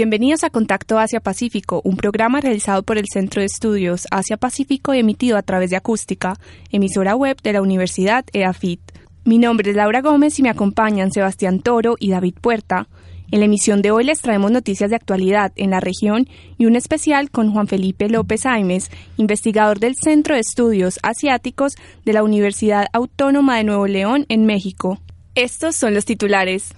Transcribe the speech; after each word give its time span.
Bienvenidos 0.00 0.44
a 0.44 0.48
Contacto 0.48 0.98
Asia-Pacífico, 0.98 1.82
un 1.84 1.98
programa 1.98 2.40
realizado 2.40 2.82
por 2.82 2.96
el 2.96 3.04
Centro 3.12 3.42
de 3.42 3.46
Estudios 3.46 4.06
Asia-Pacífico 4.10 4.94
y 4.94 5.00
emitido 5.00 5.36
a 5.36 5.42
través 5.42 5.68
de 5.68 5.76
Acústica, 5.76 6.38
emisora 6.70 7.14
web 7.14 7.36
de 7.42 7.52
la 7.52 7.60
Universidad 7.60 8.24
EAFIT. 8.32 8.80
Mi 9.26 9.36
nombre 9.36 9.68
es 9.68 9.76
Laura 9.76 10.00
Gómez 10.00 10.38
y 10.38 10.42
me 10.42 10.48
acompañan 10.48 11.12
Sebastián 11.12 11.60
Toro 11.60 11.96
y 11.98 12.12
David 12.12 12.36
Puerta. 12.40 12.88
En 13.30 13.40
la 13.40 13.44
emisión 13.44 13.82
de 13.82 13.90
hoy 13.90 14.04
les 14.04 14.22
traemos 14.22 14.50
noticias 14.50 14.88
de 14.88 14.96
actualidad 14.96 15.52
en 15.56 15.68
la 15.68 15.80
región 15.80 16.26
y 16.56 16.64
un 16.64 16.76
especial 16.76 17.30
con 17.30 17.52
Juan 17.52 17.68
Felipe 17.68 18.08
López 18.08 18.46
Aimes, 18.46 18.90
investigador 19.18 19.80
del 19.80 19.96
Centro 19.96 20.34
de 20.34 20.40
Estudios 20.40 20.98
Asiáticos 21.02 21.74
de 22.06 22.14
la 22.14 22.22
Universidad 22.22 22.86
Autónoma 22.94 23.58
de 23.58 23.64
Nuevo 23.64 23.86
León 23.86 24.24
en 24.30 24.46
México. 24.46 24.98
Estos 25.34 25.76
son 25.76 25.92
los 25.92 26.06
titulares. 26.06 26.74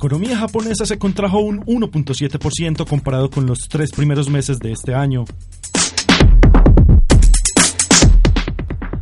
Economía 0.00 0.38
japonesa 0.38 0.86
se 0.86 0.98
contrajo 0.98 1.40
un 1.40 1.60
1.7% 1.66 2.88
comparado 2.88 3.28
con 3.28 3.44
los 3.44 3.68
tres 3.68 3.90
primeros 3.90 4.30
meses 4.30 4.58
de 4.58 4.72
este 4.72 4.94
año. 4.94 5.26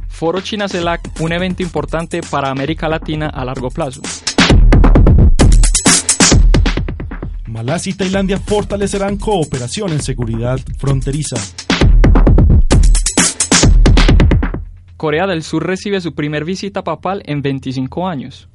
Foro 0.08 0.40
China 0.40 0.66
CELAC, 0.66 1.08
un 1.20 1.32
evento 1.32 1.62
importante 1.62 2.20
para 2.28 2.50
América 2.50 2.88
Latina 2.88 3.28
a 3.28 3.44
largo 3.44 3.70
plazo. 3.70 4.02
Malasia 7.46 7.90
y 7.90 7.94
Tailandia 7.94 8.40
fortalecerán 8.40 9.18
cooperación 9.18 9.92
en 9.92 10.02
seguridad 10.02 10.58
fronteriza. 10.78 11.36
Corea 14.96 15.28
del 15.28 15.44
Sur 15.44 15.64
recibe 15.64 16.00
su 16.00 16.12
primer 16.16 16.44
visita 16.44 16.82
papal 16.82 17.22
en 17.24 17.40
25 17.40 18.08
años. 18.08 18.48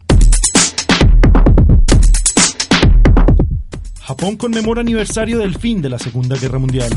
Japón 4.05 4.35
conmemora 4.35 4.81
aniversario 4.81 5.39
del 5.39 5.57
fin 5.57 5.81
de 5.81 5.87
la 5.87 5.97
Segunda 5.97 6.35
Guerra 6.35 6.59
Mundial. 6.59 6.91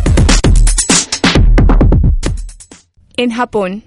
En 3.17 3.31
Japón. 3.31 3.85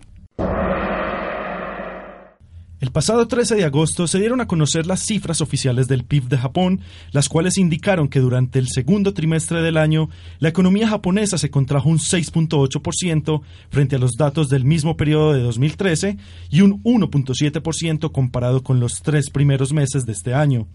El 2.79 2.91
pasado 2.93 3.27
13 3.27 3.55
de 3.55 3.65
agosto 3.65 4.07
se 4.07 4.19
dieron 4.19 4.39
a 4.39 4.47
conocer 4.47 4.87
las 4.87 5.01
cifras 5.01 5.41
oficiales 5.41 5.89
del 5.89 6.05
PIB 6.05 6.29
de 6.29 6.37
Japón, 6.37 6.79
las 7.11 7.27
cuales 7.27 7.57
indicaron 7.57 8.07
que 8.07 8.21
durante 8.21 8.57
el 8.57 8.69
segundo 8.69 9.13
trimestre 9.13 9.61
del 9.61 9.75
año 9.75 10.09
la 10.39 10.47
economía 10.47 10.87
japonesa 10.87 11.37
se 11.37 11.51
contrajo 11.51 11.89
un 11.89 11.97
6.8% 11.97 13.41
frente 13.69 13.97
a 13.97 13.99
los 13.99 14.13
datos 14.13 14.47
del 14.47 14.63
mismo 14.63 14.95
periodo 14.95 15.33
de 15.33 15.41
2013 15.41 16.15
y 16.49 16.61
un 16.61 16.81
1.7% 16.83 18.13
comparado 18.13 18.63
con 18.63 18.79
los 18.79 19.01
tres 19.01 19.29
primeros 19.29 19.73
meses 19.73 20.05
de 20.05 20.13
este 20.13 20.33
año 20.33 20.67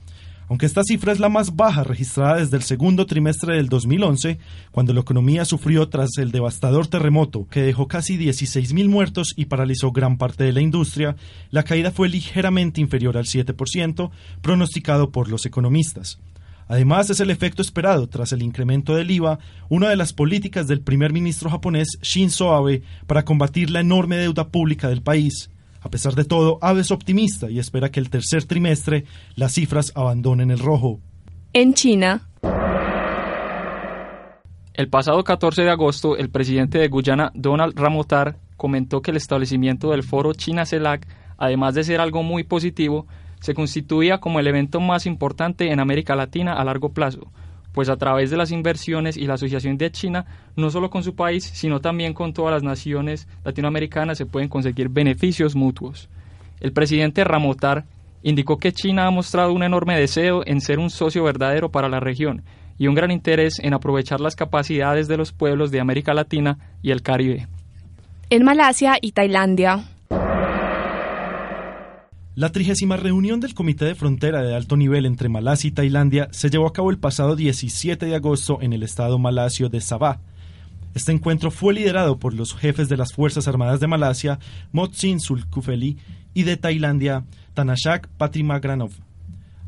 aunque 0.49 0.67
esta 0.67 0.83
cifra 0.85 1.13
es 1.13 1.21
la 1.21 1.29
más 1.29 1.57
baja 1.57 1.85
registrada 1.85 2.37
desde 2.37 2.57
el 2.57 2.63
segundo 2.63 3.07
trimestre 3.07 3.57
del 3.57 3.69
2011, 3.69 4.39
cuando 4.71 4.93
la 4.93 5.01
economía 5.01 5.45
sufrió 5.45 5.89
tras 5.89 6.19
el 6.19 6.33
devastador 6.33 6.87
terremoto 6.87 7.47
que 7.49 7.63
dejó 7.63 7.89
casi 7.89 8.19
16.000 8.19 8.89
muertos 8.89 9.33
y 9.37 9.47
paralizó 9.47 9.93
gran 9.93 10.19
parte 10.19 10.45
de 10.45 10.53
la 10.53 10.61
industria, 10.61 11.17
la 11.51 11.63
caída 11.63 11.91
fue 11.91 12.09
ligeramente 12.09 12.81
inferior 12.81 13.17
al 13.17 13.25
7%, 13.25 14.11
pronosticado 14.43 15.11
por 15.11 15.29
los 15.29 15.47
economistas. 15.47 16.19
Además, 16.67 17.11
es 17.11 17.21
el 17.21 17.31
efecto 17.31 17.63
esperado 17.63 18.09
tras 18.09 18.33
el 18.33 18.43
incremento 18.43 18.95
del 18.95 19.11
IVA, 19.11 19.39
una 19.69 19.91
de 19.91 19.97
las 19.97 20.13
políticas 20.13 20.67
del 20.67 20.81
primer 20.81 21.13
ministro 21.13 21.51
japonés 21.51 21.99
Shinzo 22.01 22.55
Abe 22.55 22.83
para 23.07 23.25
combatir 23.25 23.71
la 23.71 23.81
enorme 23.81 24.17
deuda 24.17 24.49
pública 24.49 24.89
del 24.89 25.03
país. 25.03 25.51
A 25.85 25.91
pesar 25.91 26.15
de 26.15 26.25
todo, 26.25 26.59
Abe 26.63 26.81
es 26.81 26.91
optimista 26.91 27.51
y 27.51 27.59
espera 27.59 27.91
que 27.91 28.01
el 28.01 28.09
tercer 28.09 28.45
trimestre 28.45 29.05
las 29.37 29.53
cifras 29.53 29.93
abandonen 29.95 30.51
el 30.51 30.59
rojo. 30.59 30.99
En 31.53 31.75
China. 31.75 32.27
El 34.73 34.89
pasado 34.89 35.23
14 35.23 35.63
de 35.63 35.71
agosto, 35.71 36.17
el 36.17 36.31
presidente 36.31 36.79
de 36.79 36.89
Guyana, 36.89 37.31
Donald 37.35 37.79
Ramotar, 37.79 38.39
comentó 38.57 39.03
que 39.03 39.11
el 39.11 39.19
establecimiento 39.19 39.91
del 39.91 40.03
foro 40.03 40.33
China-CELAC, 40.33 41.07
además 41.37 41.75
de 41.75 41.85
ser 41.85 42.01
algo 42.01 42.23
muy 42.23 42.45
positivo, 42.45 43.07
se 43.41 43.53
constituía 43.53 44.21
como 44.21 44.41
el 44.41 44.47
evento 44.47 44.81
más 44.81 45.05
importante 45.05 45.71
en 45.71 45.81
América 45.81 46.17
Latina 46.17 46.55
a 46.55 46.65
largo 46.65 46.95
plazo, 46.95 47.31
pues 47.75 47.89
a 47.89 47.97
través 47.97 48.31
de 48.31 48.37
las 48.37 48.53
inversiones 48.53 49.17
y 49.17 49.27
la 49.27 49.35
asociación 49.35 49.77
de 49.77 49.91
China, 49.91 50.25
no 50.57 50.71
solo 50.71 50.91
con 50.91 51.03
su 51.03 51.17
país, 51.17 51.45
sino 51.45 51.81
también 51.81 52.15
con 52.15 52.33
todas 52.33 52.55
las 52.55 52.63
naciones 52.63 53.27
latinoamericanas 53.45 54.17
se 54.17 54.27
pueden 54.27 54.49
conseguir 54.49 54.89
beneficios 54.89 55.57
mutuos. 55.57 56.09
El 56.61 56.73
presidente 56.73 57.25
Ramotar 57.25 57.85
indicó 58.23 58.59
que 58.59 58.73
China 58.73 59.07
ha 59.07 59.11
mostrado 59.11 59.53
un 59.53 59.65
enorme 59.65 59.99
deseo 59.99 60.43
en 60.47 60.61
ser 60.61 60.79
un 60.79 60.89
socio 60.89 61.25
verdadero 61.25 61.71
para 61.71 61.89
la 61.89 61.99
región 61.99 62.45
y 62.79 62.87
un 62.87 62.95
gran 62.95 63.11
interés 63.11 63.59
en 63.59 63.75
aprovechar 63.75 64.21
las 64.21 64.37
capacidades 64.37 65.09
de 65.09 65.17
los 65.17 65.33
pueblos 65.33 65.73
de 65.73 65.81
América 65.81 66.15
Latina 66.15 66.59
y 66.81 66.93
el 66.93 67.03
Caribe. 67.03 67.49
En 68.31 68.45
Malasia 68.45 68.99
y 69.01 69.13
Tailandia, 69.13 69.85
la 72.37 72.51
trigésima 72.51 72.97
reunión 72.97 73.39
del 73.39 73.55
Comité 73.55 73.85
de 73.85 73.95
Frontera 73.95 74.43
de 74.43 74.57
alto 74.57 74.77
nivel 74.77 75.07
entre 75.07 75.29
Malasia 75.29 75.69
y 75.69 75.71
Tailandia 75.71 76.29
se 76.33 76.51
llevó 76.51 76.67
a 76.67 76.73
cabo 76.73 76.91
el 76.91 76.99
pasado 76.99 77.37
17 77.37 78.07
de 78.07 78.15
agosto 78.17 78.59
en 78.61 78.73
el 78.73 78.83
estado 78.83 79.19
malasio 79.21 79.69
de 79.69 79.81
Sabah. 79.81 80.19
Este 80.95 81.13
encuentro 81.13 81.53
fue 81.53 81.75
liderado 81.75 82.19
por 82.19 82.35
los 82.35 82.55
jefes 82.55 82.89
de 82.89 82.97
las 82.97 83.13
Fuerzas 83.13 83.47
Armadas 83.47 83.79
de 83.79 83.87
Malasia, 83.87 84.41
Motsin 84.73 85.21
Sulkufeli, 85.21 85.97
y 86.35 86.43
de 86.43 86.57
Tailandia, 86.57 87.25
Tanashak 87.55 88.09
Patimagranov. 88.17 88.91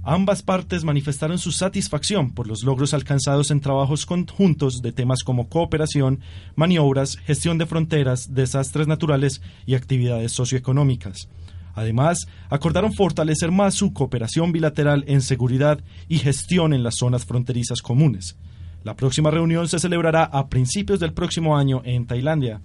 Ambas 0.02 0.42
partes 0.42 0.82
manifestaron 0.82 1.38
su 1.38 1.52
satisfacción 1.52 2.32
por 2.32 2.48
los 2.48 2.64
logros 2.64 2.94
alcanzados 2.94 3.52
en 3.52 3.60
trabajos 3.60 4.06
conjuntos 4.06 4.82
de 4.82 4.90
temas 4.90 5.22
como 5.22 5.48
cooperación, 5.48 6.20
maniobras, 6.56 7.16
gestión 7.16 7.58
de 7.58 7.66
fronteras, 7.66 8.34
desastres 8.34 8.88
naturales 8.88 9.40
y 9.66 9.74
actividades 9.74 10.32
socioeconómicas. 10.32 11.28
Además, 11.76 12.26
acordaron 12.48 12.92
fortalecer 12.94 13.52
más 13.52 13.74
su 13.74 13.92
cooperación 13.92 14.50
bilateral 14.50 15.04
en 15.06 15.20
seguridad 15.20 15.78
y 16.08 16.18
gestión 16.18 16.72
en 16.72 16.82
las 16.82 16.96
zonas 16.96 17.26
fronterizas 17.26 17.82
comunes. 17.82 18.36
La 18.82 18.96
próxima 18.96 19.30
reunión 19.30 19.68
se 19.68 19.78
celebrará 19.78 20.24
a 20.24 20.48
principios 20.48 20.98
del 21.00 21.12
próximo 21.12 21.56
año 21.56 21.82
en 21.84 22.06
Tailandia. 22.06 22.62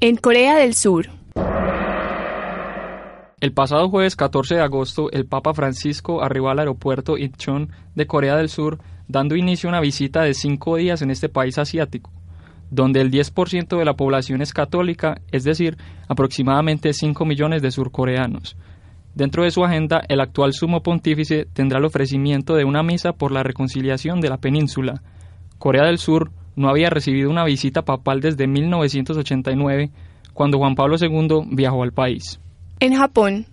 En 0.00 0.16
Corea 0.16 0.56
del 0.56 0.74
Sur. 0.74 1.06
El 3.40 3.52
pasado 3.52 3.90
jueves 3.90 4.16
14 4.16 4.54
de 4.54 4.62
agosto, 4.62 5.10
el 5.12 5.26
Papa 5.26 5.52
Francisco 5.52 6.22
arribó 6.22 6.48
al 6.48 6.60
aeropuerto 6.60 7.18
Incheon 7.18 7.68
de 7.94 8.06
Corea 8.06 8.36
del 8.36 8.48
Sur, 8.48 8.78
dando 9.06 9.36
inicio 9.36 9.68
a 9.68 9.72
una 9.72 9.80
visita 9.80 10.22
de 10.22 10.32
cinco 10.32 10.76
días 10.76 11.02
en 11.02 11.10
este 11.10 11.28
país 11.28 11.58
asiático 11.58 12.10
donde 12.74 13.00
el 13.00 13.10
10% 13.10 13.78
de 13.78 13.84
la 13.84 13.94
población 13.94 14.42
es 14.42 14.52
católica, 14.52 15.20
es 15.30 15.44
decir, 15.44 15.76
aproximadamente 16.08 16.92
5 16.92 17.24
millones 17.24 17.62
de 17.62 17.70
surcoreanos. 17.70 18.56
Dentro 19.14 19.44
de 19.44 19.52
su 19.52 19.64
agenda, 19.64 20.02
el 20.08 20.20
actual 20.20 20.52
sumo 20.52 20.82
pontífice 20.82 21.46
tendrá 21.52 21.78
el 21.78 21.84
ofrecimiento 21.84 22.56
de 22.56 22.64
una 22.64 22.82
misa 22.82 23.12
por 23.12 23.30
la 23.30 23.44
reconciliación 23.44 24.20
de 24.20 24.28
la 24.28 24.38
península. 24.38 25.02
Corea 25.58 25.86
del 25.86 25.98
Sur 25.98 26.32
no 26.56 26.68
había 26.68 26.90
recibido 26.90 27.30
una 27.30 27.44
visita 27.44 27.82
papal 27.82 28.20
desde 28.20 28.48
1989, 28.48 29.90
cuando 30.32 30.58
Juan 30.58 30.74
Pablo 30.74 30.96
II 31.00 31.46
viajó 31.52 31.84
al 31.84 31.92
país. 31.92 32.40
En 32.80 32.94
Japón. 32.96 33.46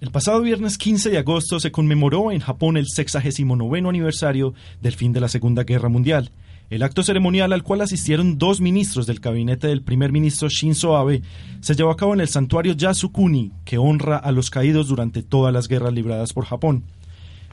El 0.00 0.10
pasado 0.10 0.42
viernes 0.42 0.76
15 0.76 1.10
de 1.10 1.18
agosto 1.18 1.60
se 1.60 1.72
conmemoró 1.72 2.32
en 2.32 2.40
Japón 2.40 2.76
el 2.76 2.86
69 2.86 3.88
aniversario 3.88 4.54
del 4.82 4.94
fin 4.94 5.12
de 5.12 5.20
la 5.20 5.28
Segunda 5.28 5.64
Guerra 5.64 5.88
Mundial. 5.88 6.30
El 6.70 6.84
acto 6.84 7.02
ceremonial 7.02 7.52
al 7.52 7.64
cual 7.64 7.80
asistieron 7.80 8.38
dos 8.38 8.60
ministros 8.60 9.04
del 9.04 9.18
gabinete 9.18 9.66
del 9.66 9.82
primer 9.82 10.12
ministro 10.12 10.48
Shinzo 10.48 10.96
Abe 10.96 11.20
se 11.60 11.74
llevó 11.74 11.90
a 11.90 11.96
cabo 11.96 12.14
en 12.14 12.20
el 12.20 12.28
santuario 12.28 12.74
Yasukuni, 12.74 13.50
que 13.64 13.76
honra 13.76 14.16
a 14.18 14.30
los 14.30 14.50
caídos 14.50 14.86
durante 14.86 15.24
todas 15.24 15.52
las 15.52 15.66
guerras 15.66 15.92
libradas 15.92 16.32
por 16.32 16.44
Japón. 16.44 16.84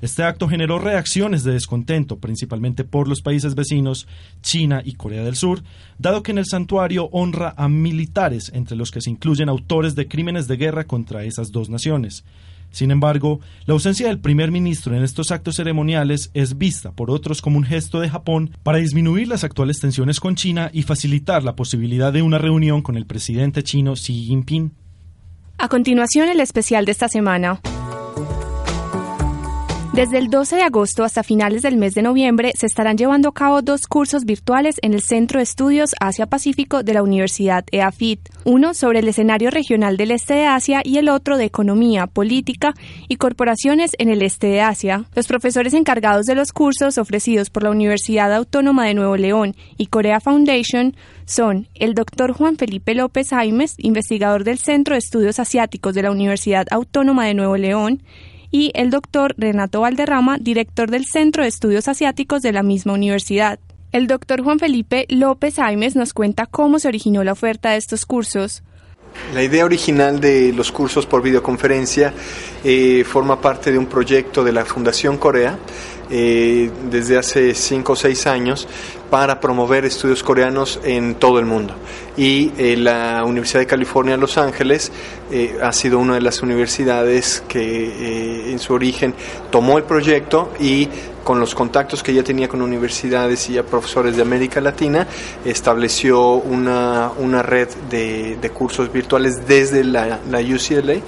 Este 0.01 0.21
acto 0.21 0.47
generó 0.47 0.77
reacciones 0.77 1.43
de 1.43 1.53
descontento, 1.53 2.19
principalmente 2.19 2.83
por 2.83 3.07
los 3.07 3.23
países 3.23 3.55
vecinos, 3.55 4.07
China 4.43 4.83
y 4.85 4.93
Corea 4.93 5.23
del 5.23 5.35
Sur, 5.35 5.63
dado 5.97 6.21
que 6.21 6.29
en 6.29 6.37
el 6.37 6.45
santuario 6.45 7.09
honra 7.11 7.55
a 7.57 7.67
militares, 7.67 8.51
entre 8.53 8.77
los 8.77 8.91
que 8.91 9.01
se 9.01 9.09
incluyen 9.09 9.49
autores 9.49 9.95
de 9.95 10.07
crímenes 10.07 10.47
de 10.47 10.57
guerra 10.57 10.83
contra 10.83 11.23
esas 11.23 11.51
dos 11.51 11.71
naciones. 11.71 12.23
Sin 12.71 12.91
embargo, 12.91 13.39
la 13.65 13.73
ausencia 13.73 14.07
del 14.07 14.19
primer 14.19 14.51
ministro 14.51 14.95
en 14.95 15.03
estos 15.03 15.31
actos 15.31 15.55
ceremoniales 15.55 16.29
es 16.33 16.57
vista 16.57 16.91
por 16.91 17.09
otros 17.09 17.41
como 17.41 17.57
un 17.57 17.63
gesto 17.63 17.99
de 17.99 18.09
Japón 18.09 18.51
para 18.63 18.77
disminuir 18.77 19.27
las 19.27 19.43
actuales 19.43 19.79
tensiones 19.79 20.19
con 20.19 20.35
China 20.35 20.69
y 20.73 20.83
facilitar 20.83 21.43
la 21.43 21.55
posibilidad 21.55 22.13
de 22.13 22.21
una 22.21 22.37
reunión 22.37 22.81
con 22.81 22.97
el 22.97 23.05
presidente 23.05 23.63
chino 23.63 23.93
Xi 23.93 24.25
Jinping. 24.25 24.71
A 25.57 25.69
continuación, 25.69 26.29
el 26.29 26.39
especial 26.39 26.85
de 26.85 26.91
esta 26.91 27.09
semana. 27.09 27.61
Desde 29.97 30.19
el 30.19 30.29
12 30.29 30.57
de 30.57 30.61
agosto 30.61 31.03
hasta 31.03 31.23
finales 31.23 31.63
del 31.63 31.75
mes 31.75 31.95
de 31.95 32.03
noviembre 32.03 32.51
se 32.55 32.67
estarán 32.67 32.99
llevando 32.99 33.29
a 33.29 33.33
cabo 33.33 33.63
dos 33.63 33.87
cursos 33.87 34.25
virtuales 34.25 34.75
en 34.83 34.93
el 34.93 35.01
Centro 35.01 35.39
de 35.39 35.43
Estudios 35.43 35.95
Asia-Pacífico 35.99 36.83
de 36.83 36.93
la 36.93 37.01
Universidad 37.01 37.65
EAFIT, 37.71 38.19
uno 38.43 38.75
sobre 38.75 38.99
el 38.99 39.07
escenario 39.07 39.49
regional 39.49 39.97
del 39.97 40.11
este 40.11 40.35
de 40.35 40.45
Asia 40.45 40.81
y 40.83 40.99
el 40.99 41.09
otro 41.09 41.35
de 41.35 41.45
Economía, 41.45 42.05
Política 42.05 42.75
y 43.07 43.15
Corporaciones 43.15 43.93
en 43.97 44.09
el 44.09 44.21
este 44.21 44.45
de 44.45 44.61
Asia. 44.61 45.05
Los 45.15 45.25
profesores 45.25 45.73
encargados 45.73 46.27
de 46.27 46.35
los 46.35 46.51
cursos 46.51 46.99
ofrecidos 46.99 47.49
por 47.49 47.63
la 47.63 47.71
Universidad 47.71 48.31
Autónoma 48.33 48.85
de 48.85 48.93
Nuevo 48.93 49.17
León 49.17 49.55
y 49.77 49.87
Corea 49.87 50.19
Foundation 50.19 50.95
son 51.25 51.69
el 51.73 51.95
doctor 51.95 52.33
Juan 52.33 52.57
Felipe 52.57 52.93
López 52.93 53.31
Jaimes, 53.31 53.73
investigador 53.79 54.43
del 54.43 54.59
Centro 54.59 54.93
de 54.93 54.99
Estudios 54.99 55.39
Asiáticos 55.39 55.95
de 55.95 56.03
la 56.03 56.11
Universidad 56.11 56.67
Autónoma 56.69 57.25
de 57.25 57.33
Nuevo 57.33 57.57
León, 57.57 58.03
y 58.51 58.71
el 58.75 58.89
doctor 58.89 59.35
Renato 59.37 59.81
Valderrama, 59.81 60.37
director 60.39 60.89
del 60.89 61.05
Centro 61.05 61.43
de 61.43 61.49
Estudios 61.49 61.87
Asiáticos 61.87 62.41
de 62.41 62.51
la 62.51 62.63
misma 62.63 62.93
universidad. 62.93 63.59
El 63.91 64.07
doctor 64.07 64.43
Juan 64.43 64.59
Felipe 64.59 65.05
López 65.09 65.55
Jaimes 65.55 65.95
nos 65.95 66.13
cuenta 66.13 66.45
cómo 66.45 66.79
se 66.79 66.87
originó 66.87 67.23
la 67.23 67.31
oferta 67.31 67.71
de 67.71 67.77
estos 67.77 68.05
cursos. 68.05 68.63
La 69.33 69.43
idea 69.43 69.65
original 69.65 70.19
de 70.19 70.53
los 70.53 70.71
cursos 70.71 71.05
por 71.05 71.21
videoconferencia 71.21 72.13
eh, 72.63 73.03
forma 73.05 73.41
parte 73.41 73.71
de 73.71 73.77
un 73.77 73.87
proyecto 73.87 74.43
de 74.43 74.51
la 74.51 74.65
Fundación 74.65 75.17
Corea 75.17 75.57
eh, 76.09 76.69
desde 76.89 77.17
hace 77.17 77.53
cinco 77.53 77.93
o 77.93 77.95
seis 77.95 78.27
años 78.27 78.67
para 79.09 79.39
promover 79.39 79.85
estudios 79.85 80.23
coreanos 80.23 80.79
en 80.83 81.15
todo 81.15 81.39
el 81.39 81.45
mundo. 81.45 81.73
Y 82.17 82.51
eh, 82.57 82.75
la 82.77 83.23
Universidad 83.25 83.59
de 83.61 83.67
California 83.67 84.17
Los 84.17 84.37
Ángeles 84.37 84.91
eh, 85.31 85.57
ha 85.61 85.71
sido 85.71 85.99
una 85.99 86.15
de 86.15 86.21
las 86.21 86.41
universidades 86.41 87.43
que 87.47 88.51
en 88.51 88.59
su 88.59 88.73
origen 88.73 89.13
tomó 89.51 89.77
el 89.77 89.83
proyecto 89.83 90.51
y 90.59 90.89
con 91.27 91.41
los 91.41 91.55
contactos 91.55 92.03
que 92.03 92.13
ya 92.13 92.23
tenía 92.23 92.47
con 92.47 92.61
universidades 92.61 93.49
y 93.49 93.57
a 93.57 93.65
profesores 93.65 94.15
de 94.15 94.21
América 94.21 94.61
Latina, 94.61 95.05
estableció 95.43 96.35
una, 96.35 97.11
una 97.17 97.43
red 97.43 97.67
de, 97.89 98.37
de, 98.37 98.49
cursos 98.51 98.93
virtuales 98.93 99.45
desde 99.45 99.83
la, 99.83 100.21
la 100.29 100.39
UCLA 100.39 101.01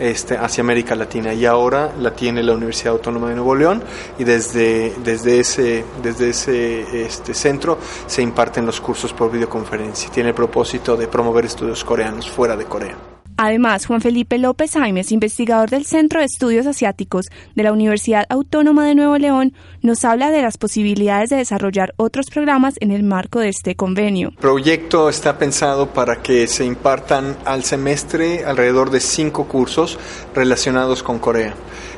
este, 0.00 0.38
hacia 0.38 0.62
América 0.62 0.94
Latina 0.94 1.34
y 1.34 1.44
ahora 1.44 1.92
la 2.00 2.12
tiene 2.12 2.42
la 2.42 2.54
Universidad 2.54 2.94
Autónoma 2.94 3.28
de 3.28 3.34
Nuevo 3.34 3.54
León 3.54 3.82
y 4.18 4.24
desde, 4.24 4.45
desde 4.52 5.40
ese, 5.40 5.84
desde 6.02 6.30
ese 6.30 7.04
este, 7.04 7.34
centro 7.34 7.78
se 8.06 8.22
imparten 8.22 8.66
los 8.66 8.80
cursos 8.80 9.12
por 9.12 9.30
videoconferencia. 9.30 10.10
Tiene 10.10 10.30
el 10.30 10.34
propósito 10.34 10.96
de 10.96 11.08
promover 11.08 11.44
estudios 11.44 11.84
coreanos 11.84 12.30
fuera 12.30 12.56
de 12.56 12.64
Corea. 12.64 12.96
Además, 13.38 13.84
Juan 13.84 14.00
Felipe 14.00 14.38
López 14.38 14.72
Jaimes, 14.72 15.12
investigador 15.12 15.68
del 15.68 15.84
Centro 15.84 16.20
de 16.20 16.26
Estudios 16.26 16.66
Asiáticos 16.66 17.26
de 17.54 17.62
la 17.62 17.72
Universidad 17.72 18.24
Autónoma 18.30 18.86
de 18.86 18.94
Nuevo 18.94 19.18
León, 19.18 19.52
nos 19.82 20.06
habla 20.06 20.30
de 20.30 20.40
las 20.40 20.56
posibilidades 20.56 21.28
de 21.28 21.36
desarrollar 21.36 21.92
otros 21.98 22.26
programas 22.32 22.76
en 22.80 22.92
el 22.92 23.02
marco 23.02 23.40
de 23.40 23.50
este 23.50 23.76
convenio. 23.76 24.30
El 24.30 24.36
proyecto 24.36 25.10
está 25.10 25.36
pensado 25.36 25.90
para 25.90 26.22
que 26.22 26.46
se 26.46 26.64
impartan 26.64 27.36
al 27.44 27.62
semestre 27.62 28.42
alrededor 28.46 28.90
de 28.90 29.00
cinco 29.00 29.46
cursos 29.46 29.98
relacionados 30.34 31.02
con 31.02 31.18
Corea 31.18 31.54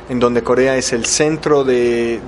en 0.09 0.19
donde 0.19 0.43
Corea 0.43 0.75
es 0.75 0.91
el 0.91 1.05
centro 1.05 1.63
de, 1.63 2.19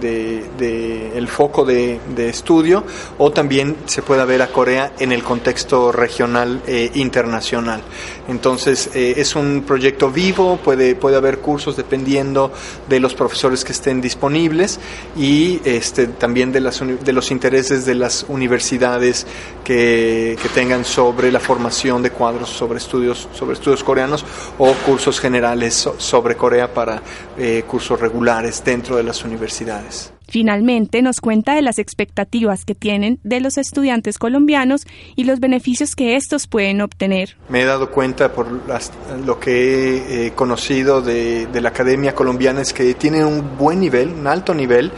el 1.15 1.27
foco 1.27 1.65
de, 1.65 1.99
estudio, 2.29 2.83
o 3.17 3.31
también 3.31 3.75
se 3.85 4.01
pueda 4.01 4.25
ver 4.25 4.41
a 4.41 4.47
Corea 4.47 4.93
en 4.99 5.11
el 5.11 5.23
contexto 5.23 5.91
regional 5.91 6.61
e 6.67 6.91
internacional. 6.95 7.81
Entonces 8.27 8.91
eh, 8.93 9.15
es 9.17 9.35
un 9.35 9.63
proyecto 9.65 10.11
vivo, 10.11 10.57
puede, 10.57 10.95
puede 10.95 11.17
haber 11.17 11.39
cursos 11.39 11.75
dependiendo 11.75 12.51
de 12.87 12.99
los 12.99 13.13
profesores 13.13 13.65
que 13.65 13.71
estén 13.71 13.99
disponibles 13.99 14.79
y 15.17 15.59
este, 15.65 16.07
también 16.07 16.51
de, 16.51 16.61
las, 16.61 16.79
de 16.79 17.13
los 17.13 17.31
intereses 17.31 17.85
de 17.85 17.95
las 17.95 18.25
universidades 18.29 19.25
que, 19.63 20.37
que 20.41 20.49
tengan 20.49 20.85
sobre 20.85 21.31
la 21.31 21.39
formación 21.39 22.03
de 22.03 22.11
cuadros 22.11 22.49
sobre 22.49 22.77
estudios, 22.77 23.27
sobre 23.33 23.53
estudios 23.53 23.83
coreanos 23.83 24.23
o 24.57 24.71
cursos 24.85 25.19
generales 25.19 25.89
sobre 25.97 26.35
Corea 26.35 26.73
para 26.73 27.01
eh, 27.37 27.63
cursos 27.71 28.01
regulares 28.01 28.61
dentro 28.65 28.97
de 28.97 29.03
las 29.03 29.23
universidades. 29.23 30.11
Finalmente, 30.31 31.01
nos 31.01 31.19
cuenta 31.19 31.55
de 31.55 31.61
las 31.61 31.77
expectativas 31.77 32.63
que 32.63 32.73
tienen 32.73 33.19
de 33.21 33.41
los 33.41 33.57
estudiantes 33.57 34.17
colombianos 34.17 34.87
y 35.17 35.25
los 35.25 35.41
beneficios 35.41 35.93
que 35.93 36.15
estos 36.15 36.47
pueden 36.47 36.79
obtener. 36.79 37.35
Me 37.49 37.63
he 37.63 37.65
dado 37.65 37.91
cuenta 37.91 38.31
por 38.31 38.47
lo 39.25 39.39
que 39.41 40.27
he 40.27 40.31
conocido 40.31 41.01
de, 41.01 41.49
la 41.51 41.67
Academia 41.67 42.15
Colombiana 42.15 42.61
es 42.61 42.71
que 42.71 42.93
tiene 42.93 43.25
un 43.25 43.57
buen 43.57 43.81
nivel, 43.81 44.07
un 44.07 44.25
alto 44.25 44.53
nivel, 44.53 44.93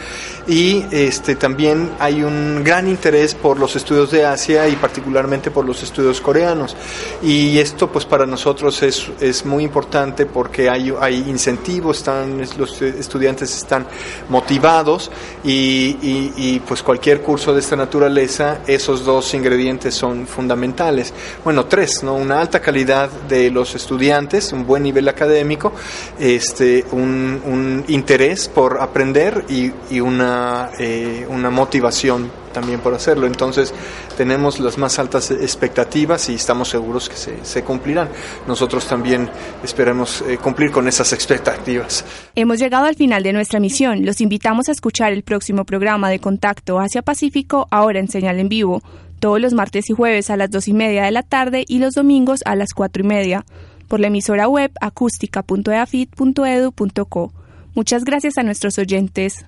y 0.47 0.85
este, 0.91 1.35
también 1.35 1.89
hay 1.97 2.21
un 2.21 2.63
gran 2.63 2.87
interés 2.87 3.33
por 3.33 3.57
los 3.57 3.75
estudios 3.75 4.11
de 4.11 4.25
Asia 4.25 4.67
y 4.67 4.75
particularmente 4.75 5.49
por 5.49 5.65
los 5.65 5.81
estudios 5.81 6.21
coreanos. 6.21 6.77
Y 7.23 7.57
esto 7.57 7.91
pues 7.91 8.05
para 8.05 8.27
nosotros 8.27 8.83
es, 8.83 9.09
es 9.19 9.43
muy 9.47 9.63
importante 9.63 10.27
porque 10.27 10.69
hay, 10.69 10.93
hay 10.99 11.15
incentivos, 11.27 11.97
están, 11.97 12.39
los 12.55 12.79
estudiantes 12.83 13.55
están 13.57 13.87
motivados 14.29 15.09
y, 15.43 16.59
pues 16.67 16.81
cualquier 16.83 17.21
curso 17.21 17.53
de 17.53 17.59
esta 17.59 17.75
naturaleza, 17.75 18.59
esos 18.67 19.03
dos 19.03 19.33
ingredientes 19.33 19.95
son 19.95 20.27
fundamentales. 20.27 21.13
Bueno, 21.43 21.65
tres, 21.65 22.03
¿no? 22.03 22.15
Una 22.15 22.39
alta 22.39 22.59
calidad 22.59 23.09
de 23.27 23.51
los 23.51 23.75
estudiantes, 23.75 24.53
un 24.53 24.65
buen 24.65 24.83
nivel 24.83 25.07
académico, 25.07 25.73
este, 26.19 26.85
un, 26.91 27.83
interés 27.87 28.47
por 28.47 28.81
aprender 28.81 29.45
y, 29.49 29.71
y 29.89 29.99
una, 29.99 30.71
eh, 30.79 31.25
una 31.29 31.49
motivación 31.49 32.42
también 32.53 32.79
por 32.79 32.93
hacerlo. 32.93 33.27
Entonces 33.27 33.73
tenemos 34.15 34.59
las 34.59 34.77
más 34.77 34.99
altas 34.99 35.31
expectativas 35.31 36.29
y 36.29 36.35
estamos 36.35 36.69
seguros 36.69 37.09
que 37.09 37.15
se, 37.15 37.63
cumplirán. 37.63 38.09
Nosotros 38.47 38.87
también 38.87 39.29
esperamos 39.63 40.23
eh, 40.27 40.37
cumplir 40.37 40.71
con 40.71 40.87
esas 40.87 41.11
expectativas. 41.11 42.05
Hemos 42.35 42.59
llegado 42.59 42.85
al 42.85 42.95
final 42.95 43.23
de 43.23 43.33
nuestra 43.33 43.59
misión. 43.59 44.05
Los 44.05 44.21
invitamos 44.21 44.69
a 44.69 44.71
escuchar 44.71 45.11
el 45.11 45.23
próximo 45.23 45.65
programa 45.65 46.09
de 46.09 46.19
Contacto 46.19 46.79
Asia-Pacífico 46.79 47.67
ahora 47.71 47.99
en 47.99 48.07
señal 48.07 48.39
en 48.39 48.47
vivo, 48.49 48.83
todos 49.19 49.41
los 49.41 49.53
martes 49.53 49.89
y 49.89 49.93
jueves 49.93 50.29
a 50.29 50.37
las 50.37 50.51
dos 50.51 50.67
y 50.67 50.73
media 50.73 51.03
de 51.03 51.11
la 51.11 51.23
tarde 51.23 51.65
y 51.67 51.79
los 51.79 51.95
domingos 51.95 52.41
a 52.45 52.55
las 52.55 52.73
cuatro 52.73 53.03
y 53.03 53.07
media, 53.07 53.43
por 53.87 53.99
la 53.99 54.07
emisora 54.07 54.47
web 54.47 54.71
acústica.eafit.edu.co. 54.79 57.33
Muchas 57.75 58.03
gracias 58.03 58.37
a 58.37 58.43
nuestros 58.43 58.77
oyentes. 58.77 59.47